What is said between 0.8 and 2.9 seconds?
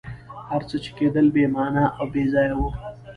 چي کېدل بي معنی او بېځایه وه.